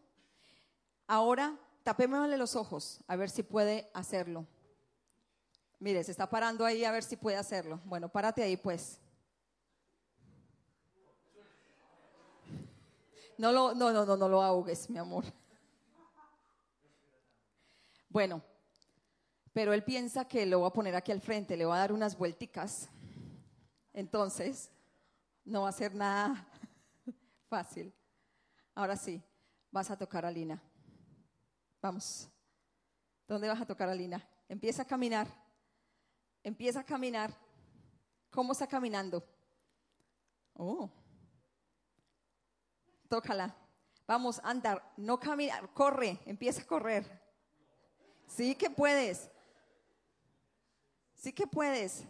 [1.08, 4.48] Ahora tapémosle los ojos a ver si puede hacerlo.
[5.82, 7.82] Mire, se está parando ahí a ver si puede hacerlo.
[7.86, 9.00] Bueno, párate ahí pues.
[13.36, 15.26] No, lo, no, no, no, no lo ahogues, mi amor.
[18.10, 18.44] Bueno,
[19.54, 21.94] pero él piensa que lo va a poner aquí al frente, le va a dar
[21.94, 22.88] unas vuelticas.
[23.92, 24.70] Entonces,
[25.44, 26.48] no va a ser nada
[27.50, 27.92] fácil.
[28.76, 29.20] Ahora sí,
[29.72, 30.62] vas a tocar a Lina.
[31.82, 32.30] Vamos.
[33.28, 34.24] ¿Dónde vas a tocar a Lina?
[34.48, 35.41] Empieza a caminar.
[36.44, 37.34] Empieza a caminar.
[38.32, 39.24] ¿Cómo está caminando?
[40.56, 40.90] Oh.
[43.08, 43.56] Tócala.
[44.08, 44.94] Vamos, andar.
[44.98, 45.74] No caminar.
[45.74, 46.20] Corre.
[46.26, 47.22] Empieza a correr.
[48.28, 49.30] Sí que puedes.
[51.16, 52.04] Sí que puedes.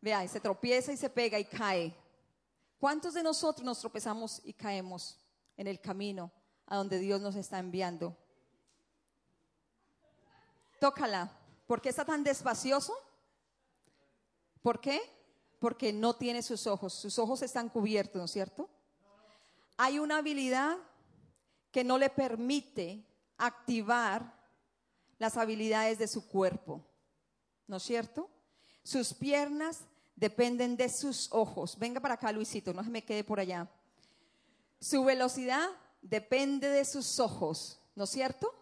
[0.00, 1.96] Vea, y se tropieza y se pega y cae.
[2.78, 5.18] ¿Cuántos de nosotros nos tropezamos y caemos
[5.56, 6.30] en el camino
[6.66, 8.16] a donde Dios nos está enviando?
[10.78, 11.30] Tócala.
[11.66, 12.92] ¿Por qué está tan despacioso?
[14.66, 15.00] ¿Por qué?
[15.60, 16.92] Porque no tiene sus ojos.
[16.92, 18.68] Sus ojos están cubiertos, ¿no es cierto?
[19.76, 20.76] Hay una habilidad
[21.70, 23.06] que no le permite
[23.38, 24.34] activar
[25.18, 26.84] las habilidades de su cuerpo.
[27.68, 28.28] ¿No es cierto?
[28.82, 29.82] Sus piernas
[30.16, 31.78] dependen de sus ojos.
[31.78, 33.70] Venga para acá, Luisito, no se me quede por allá.
[34.80, 35.68] Su velocidad
[36.02, 38.52] depende de sus ojos, ¿no es cierto?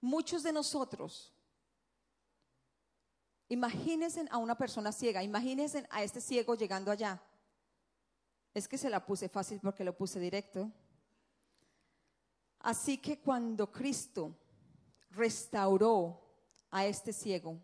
[0.00, 1.33] Muchos de nosotros,
[3.48, 7.22] imagínense a una persona ciega, imagínense a este ciego llegando allá.
[8.52, 10.70] Es que se la puse fácil porque lo puse directo.
[12.60, 14.36] Así que cuando Cristo
[15.10, 16.20] restauró
[16.70, 17.60] a este ciego,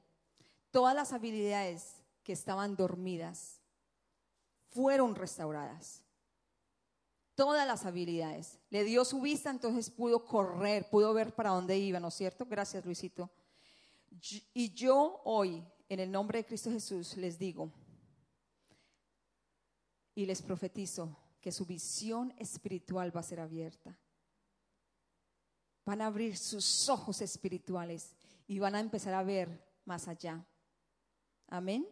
[0.70, 3.60] todas las habilidades que estaban dormidas
[4.68, 6.04] fueron restauradas.
[7.34, 8.58] Todas las habilidades.
[8.68, 12.44] Le dio su vista, entonces pudo correr, pudo ver para dónde iba, ¿no es cierto?
[12.44, 13.30] Gracias, Luisito.
[14.52, 17.72] Y yo hoy, en el nombre de Cristo Jesús, les digo
[20.14, 23.96] y les profetizo que su visión espiritual va a ser abierta.
[25.84, 28.14] Van a abrir sus ojos espirituales
[28.46, 30.44] y van a empezar a ver más allá.
[31.48, 31.86] Amén.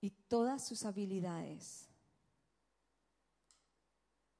[0.00, 1.88] Y todas sus habilidades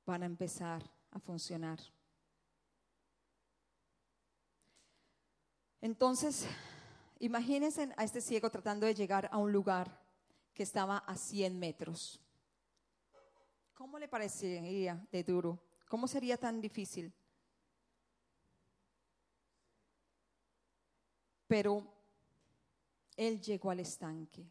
[0.07, 1.81] van a empezar a funcionar.
[5.81, 6.47] Entonces,
[7.21, 10.01] imagínense a este ciego tratando de llegar a un lugar
[10.53, 12.21] que estaba a 100 metros.
[13.75, 15.63] ¿Cómo le parecería de duro?
[15.89, 17.13] ¿Cómo sería tan difícil?
[21.47, 21.87] Pero
[23.17, 24.51] él llegó al estanque.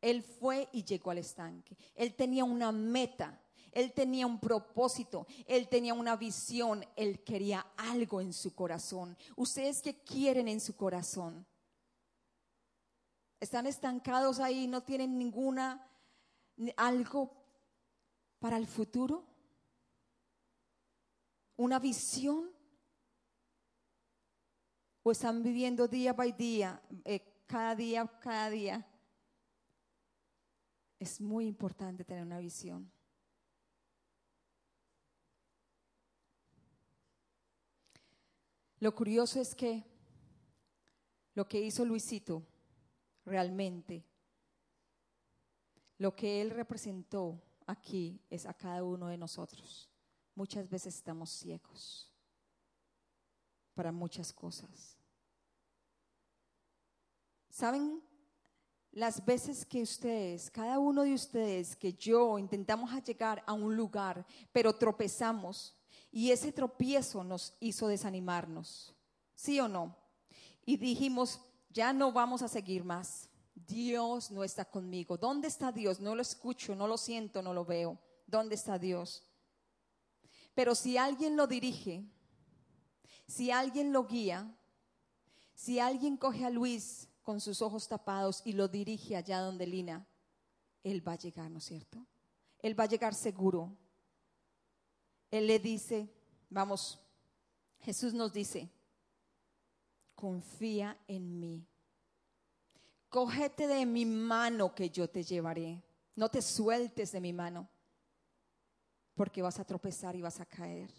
[0.00, 1.76] Él fue y llegó al estanque.
[1.94, 3.41] Él tenía una meta.
[3.72, 9.16] Él tenía un propósito, él tenía una visión, él quería algo en su corazón.
[9.34, 11.46] ¿Ustedes qué quieren en su corazón?
[13.40, 14.68] ¿Están estancados ahí?
[14.68, 15.88] ¿No tienen ninguna,
[16.76, 17.32] algo
[18.38, 19.26] para el futuro?
[21.56, 22.52] ¿Una visión?
[25.02, 28.86] ¿O están viviendo día by día, eh, cada día, cada día?
[31.00, 32.92] Es muy importante tener una visión.
[38.82, 39.84] Lo curioso es que
[41.34, 42.44] lo que hizo Luisito
[43.24, 44.04] realmente,
[45.98, 49.88] lo que él representó aquí es a cada uno de nosotros.
[50.34, 52.12] Muchas veces estamos ciegos
[53.72, 54.98] para muchas cosas.
[57.50, 58.02] ¿Saben
[58.90, 64.26] las veces que ustedes, cada uno de ustedes, que yo intentamos llegar a un lugar,
[64.50, 65.76] pero tropezamos
[66.12, 68.94] y ese tropiezo nos hizo desanimarnos?
[69.34, 69.96] ¿Sí o no?
[70.64, 71.40] Y dijimos,
[71.70, 73.28] ya no vamos a seguir más.
[73.54, 75.16] Dios no está conmigo.
[75.16, 76.00] ¿Dónde está Dios?
[76.00, 77.98] No lo escucho, no lo siento, no lo veo.
[78.26, 79.24] ¿Dónde está Dios?
[80.54, 82.04] Pero si alguien lo dirige,
[83.26, 84.54] si alguien lo guía,
[85.54, 90.06] si alguien coge a Luis con sus ojos tapados y lo dirige allá donde Lina,
[90.82, 92.04] él va a llegar, ¿no es cierto?
[92.58, 93.76] Él va a llegar seguro.
[95.32, 96.08] Él le dice,
[96.50, 97.00] vamos,
[97.80, 98.70] Jesús nos dice,
[100.14, 101.66] confía en mí.
[103.08, 105.82] Cógete de mi mano que yo te llevaré.
[106.14, 107.66] No te sueltes de mi mano,
[109.14, 110.92] porque vas a tropezar y vas a caer.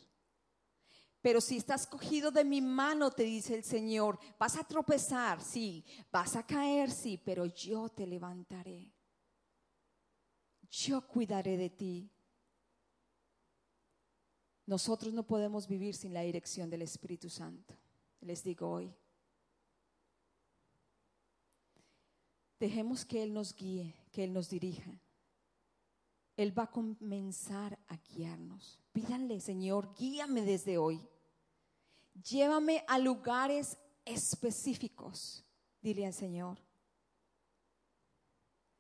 [1.22, 5.86] Pero si estás cogido de mi mano, te dice el Señor, vas a tropezar, sí,
[6.12, 8.92] vas a caer, sí, pero yo te levantaré.
[10.72, 12.10] Yo cuidaré de ti.
[14.66, 17.76] Nosotros no podemos vivir sin la dirección del Espíritu Santo.
[18.22, 18.94] Les digo hoy.
[22.60, 24.90] Dejemos que Él nos guíe, que Él nos dirija.
[26.38, 28.80] Él va a comenzar a guiarnos.
[28.94, 31.06] Pídanle, Señor, guíame desde hoy.
[32.24, 35.44] Llévame a lugares específicos,
[35.82, 36.58] dile al Señor.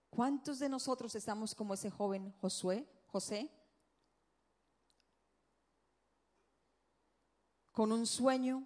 [0.09, 3.49] ¿Cuántos de nosotros estamos como ese joven Josué, José?
[7.74, 8.65] Con un sueño,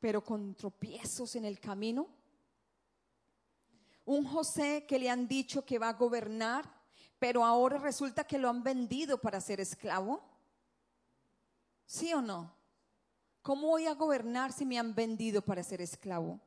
[0.00, 2.16] pero con tropiezos en el camino
[4.06, 6.64] un José que le han dicho que va a gobernar,
[7.18, 10.22] pero ahora resulta que lo han vendido para ser esclavo.
[11.84, 12.54] ¿Sí o no?
[13.42, 16.40] ¿Cómo voy a gobernar si me han vendido para ser esclavo?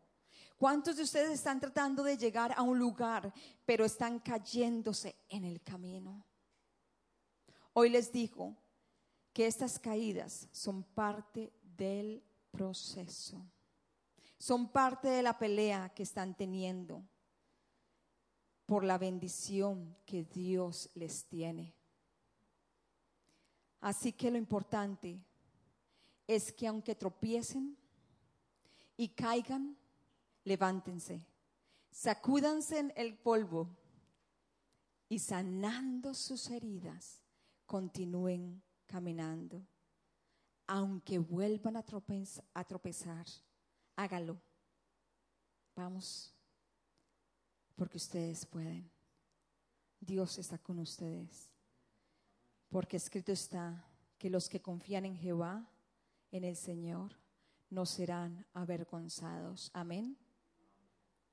[0.57, 3.33] ¿Cuántos de ustedes están tratando de llegar a un lugar,
[3.65, 6.25] pero están cayéndose en el camino?
[7.73, 8.55] Hoy les digo
[9.33, 12.21] que estas caídas son parte del
[12.51, 13.41] proceso.
[14.37, 17.03] Son parte de la pelea que están teniendo
[18.65, 21.73] por la bendición que Dios les tiene.
[23.81, 25.19] Así que lo importante
[26.27, 27.77] es que aunque tropiecen
[28.97, 29.77] y caigan,
[30.43, 31.25] levántense,
[31.89, 33.75] sacúdanse en el polvo
[35.07, 37.21] y sanando sus heridas,
[37.65, 39.65] continúen caminando.
[40.71, 41.83] Aunque vuelvan a,
[42.63, 43.25] tropezar,
[43.95, 44.39] hágalo.
[45.75, 46.31] Vamos,
[47.75, 48.87] porque ustedes pueden.
[49.99, 51.49] Dios está con ustedes.
[52.69, 53.83] Porque escrito está
[54.19, 55.67] que los que confían en Jehová,
[56.31, 57.15] en el Señor,
[57.71, 59.71] no serán avergonzados.
[59.73, 60.15] Amén.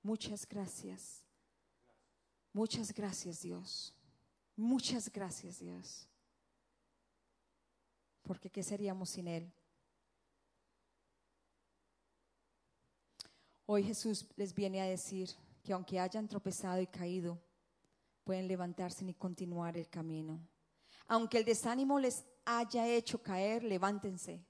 [0.03, 1.26] Muchas gracias.
[2.55, 3.93] Muchas gracias Dios.
[4.57, 6.09] Muchas gracias Dios.
[8.27, 9.53] Porque ¿qué seríamos sin Él?
[13.66, 15.31] Hoy Jesús les viene a decir
[15.62, 17.39] que aunque hayan tropezado y caído,
[18.24, 20.41] pueden levantarse y continuar el camino.
[21.07, 24.45] Aunque el desánimo les haya hecho caer, levántense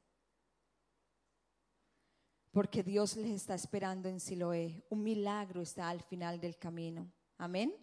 [2.57, 4.83] porque Dios les está esperando en Siloé.
[4.89, 7.13] Un milagro está al final del camino.
[7.37, 7.77] Amén.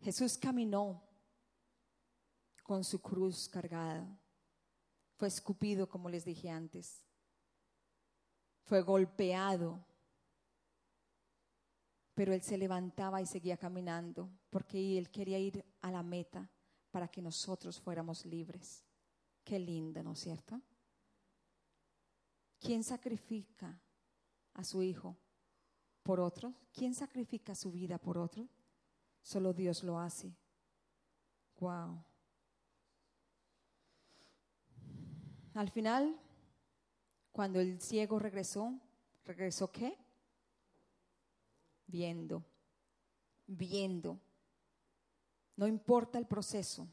[0.00, 1.02] Jesús caminó
[2.62, 4.06] con su cruz cargada.
[5.22, 7.06] Fue escupido, como les dije antes.
[8.64, 9.86] Fue golpeado.
[12.12, 16.50] Pero él se levantaba y seguía caminando porque él quería ir a la meta
[16.90, 18.84] para que nosotros fuéramos libres.
[19.44, 20.60] Qué lindo, ¿no es cierto?
[22.58, 23.80] ¿Quién sacrifica
[24.54, 25.16] a su hijo
[26.02, 26.52] por otro?
[26.72, 28.48] ¿Quién sacrifica su vida por otro?
[29.22, 30.34] Solo Dios lo hace.
[31.60, 32.11] Wow.
[35.54, 36.16] Al final,
[37.30, 38.72] cuando el ciego regresó,
[39.24, 39.96] ¿regresó qué?
[41.86, 42.42] Viendo,
[43.46, 44.18] viendo.
[45.56, 46.88] No importa el proceso,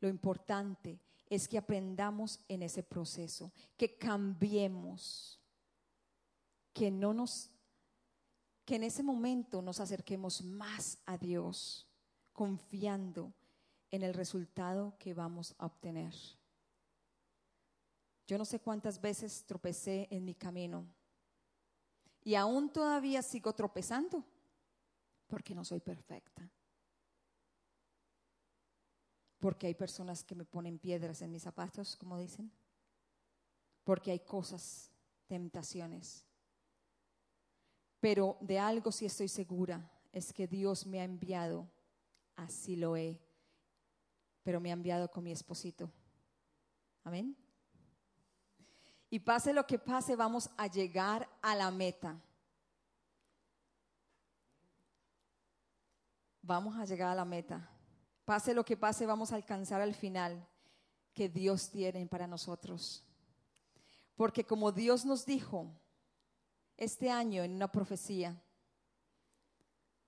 [0.00, 0.98] lo importante
[1.30, 5.38] es que aprendamos en ese proceso, que cambiemos,
[6.72, 7.50] que no nos
[8.64, 11.86] que en ese momento nos acerquemos más a Dios,
[12.34, 13.32] confiando
[13.90, 16.12] en el resultado que vamos a obtener.
[18.28, 20.86] Yo no sé cuántas veces tropecé en mi camino
[22.22, 24.24] y aún todavía sigo tropezando
[25.26, 26.48] porque no soy perfecta
[29.38, 32.50] porque hay personas que me ponen piedras en mis zapatos, como dicen,
[33.84, 34.90] porque hay cosas,
[35.26, 36.24] tentaciones.
[38.00, 41.68] Pero de algo sí estoy segura, es que Dios me ha enviado,
[42.36, 43.20] así lo he,
[44.42, 45.90] pero me ha enviado con mi esposito.
[47.04, 47.36] Amén.
[49.10, 52.20] Y pase lo que pase, vamos a llegar a la meta.
[56.42, 57.70] Vamos a llegar a la meta.
[58.24, 60.46] Pase lo que pase, vamos a alcanzar al final
[61.14, 63.02] que Dios tiene para nosotros.
[64.16, 65.70] Porque como Dios nos dijo
[66.76, 68.40] este año en una profecía,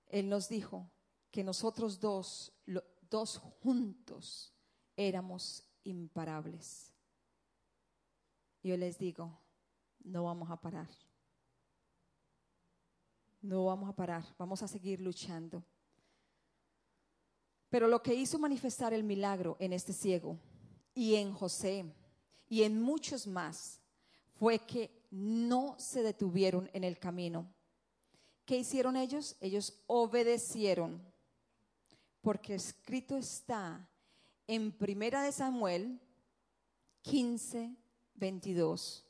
[0.07, 0.89] Él nos dijo
[1.31, 2.53] que nosotros dos,
[3.09, 4.53] dos juntos,
[4.95, 6.90] éramos imparables.
[8.63, 9.37] Yo les digo,
[10.03, 10.89] no vamos a parar.
[13.41, 15.63] No vamos a parar, vamos a seguir luchando.
[17.69, 20.37] Pero lo que hizo manifestar el milagro en este ciego
[20.93, 21.85] y en José
[22.49, 23.79] y en muchos más
[24.37, 27.51] fue que no se detuvieron en el camino.
[28.45, 29.37] ¿Qué hicieron ellos?
[29.39, 31.01] Ellos obedecieron.
[32.21, 33.89] Porque escrito está
[34.47, 35.99] en Primera de Samuel
[37.03, 37.75] 15,
[38.21, 39.03] 22.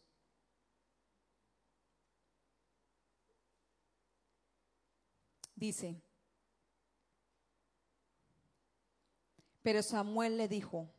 [5.54, 6.02] Dice,
[9.62, 10.90] Pero Samuel le dijo,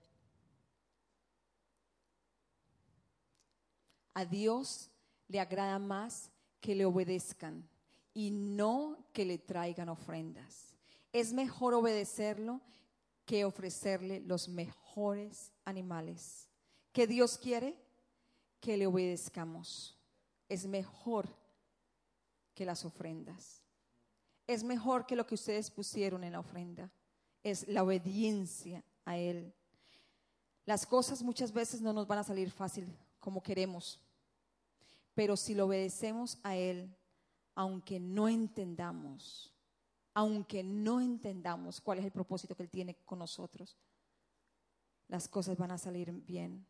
[4.15, 4.89] a Dios
[5.27, 7.69] le agrada más que le obedezcan
[8.15, 10.77] y no que le traigan ofrendas.
[11.13, 12.61] Es mejor obedecerlo
[13.27, 16.47] que ofrecerle los mejores animales.
[16.93, 17.82] ¿Qué Dios quiere?
[18.63, 19.99] Que le obedezcamos.
[20.49, 21.29] Es mejor
[22.55, 23.63] que las ofrendas.
[24.47, 26.91] Es mejor que lo que ustedes pusieron en la ofrenda
[27.43, 29.53] es la obediencia a Él.
[30.65, 32.87] Las cosas muchas veces no nos van a salir fácil
[33.19, 34.01] como queremos,
[35.15, 36.95] pero si lo obedecemos a Él,
[37.55, 39.53] aunque no entendamos,
[40.15, 43.77] aunque no entendamos cuál es el propósito que Él tiene con nosotros,
[45.09, 46.67] las cosas van a salir bien.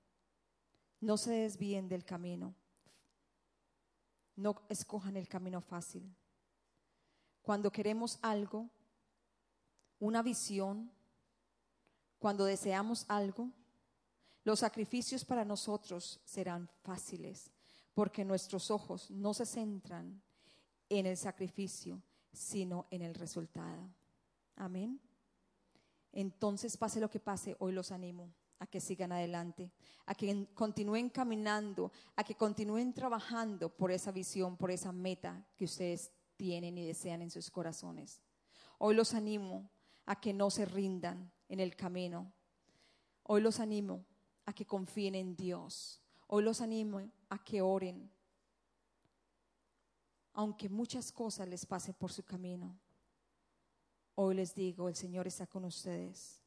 [1.02, 2.54] No se desvíen del camino.
[4.36, 6.14] No escojan el camino fácil.
[7.42, 8.70] Cuando queremos algo,
[9.98, 10.92] una visión,
[12.20, 13.50] cuando deseamos algo,
[14.44, 17.50] los sacrificios para nosotros serán fáciles,
[17.94, 20.22] porque nuestros ojos no se centran
[20.88, 22.00] en el sacrificio,
[22.32, 23.92] sino en el resultado.
[24.54, 25.00] Amén.
[26.12, 28.32] Entonces, pase lo que pase, hoy los animo
[28.62, 29.72] a que sigan adelante,
[30.06, 35.64] a que continúen caminando, a que continúen trabajando por esa visión, por esa meta que
[35.64, 38.22] ustedes tienen y desean en sus corazones.
[38.78, 39.68] Hoy los animo
[40.06, 42.32] a que no se rindan en el camino.
[43.24, 44.04] Hoy los animo
[44.46, 46.00] a que confíen en Dios.
[46.28, 47.00] Hoy los animo
[47.30, 48.12] a que oren,
[50.34, 52.78] aunque muchas cosas les pasen por su camino.
[54.14, 56.41] Hoy les digo, el Señor está con ustedes.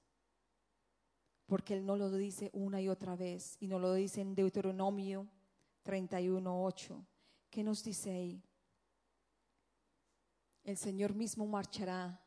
[1.45, 3.57] Porque Él no lo dice una y otra vez.
[3.59, 5.27] Y no lo dice en Deuteronomio
[5.83, 7.05] 31.8.
[7.49, 8.43] ¿Qué nos dice ahí?
[10.63, 12.19] El Señor mismo marchará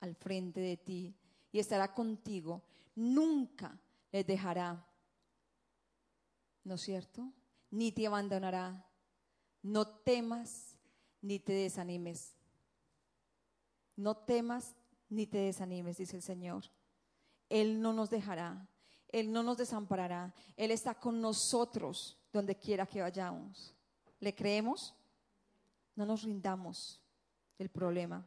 [0.00, 1.14] al frente de ti
[1.52, 2.62] y estará contigo.
[2.94, 3.78] Nunca
[4.10, 4.86] les dejará.
[6.64, 7.32] ¿No es cierto?
[7.70, 8.86] Ni te abandonará.
[9.62, 10.76] No temas
[11.20, 12.34] ni te desanimes.
[13.96, 14.74] No temas
[15.08, 16.64] ni te desanimes, dice el Señor.
[17.54, 18.66] Él no nos dejará,
[19.12, 23.72] Él no nos desamparará, Él está con nosotros donde quiera que vayamos.
[24.18, 24.92] ¿Le creemos?
[25.94, 27.00] No nos rindamos
[27.56, 28.26] del problema.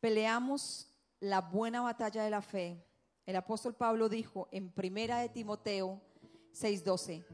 [0.00, 0.90] Peleamos
[1.20, 2.82] la buena batalla de la fe.
[3.26, 6.00] El apóstol Pablo dijo en Primera de Timoteo
[6.54, 7.26] 6:12.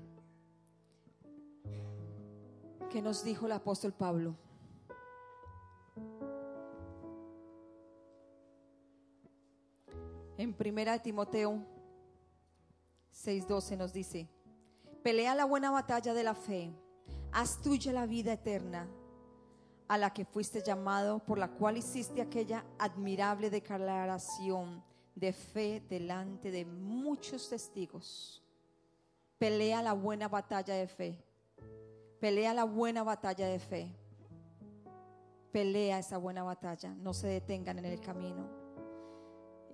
[2.91, 4.37] ¿Qué nos dijo el apóstol Pablo?
[10.45, 11.59] En primera de Timoteo
[13.14, 14.28] 6:12 nos dice,
[15.03, 16.70] pelea la buena batalla de la fe,
[17.32, 18.86] haz tuya la vida eterna,
[19.88, 24.84] a la que fuiste llamado, por la cual hiciste aquella admirable declaración
[25.14, 28.45] de fe delante de muchos testigos.
[29.38, 31.24] Pelea la buena batalla de fe.
[32.20, 33.97] Pelea la buena batalla de fe.
[35.53, 36.95] Pelea esa buena batalla.
[36.97, 38.64] No se detengan en el camino.